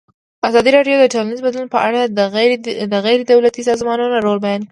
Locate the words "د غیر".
2.93-3.19